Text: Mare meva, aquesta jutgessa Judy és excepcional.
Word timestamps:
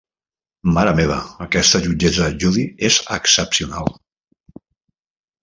Mare 0.77 0.93
meva, 0.99 1.17
aquesta 1.45 1.81
jutgessa 1.83 2.31
Judy 2.45 2.65
és 2.89 2.99
excepcional. 3.19 3.93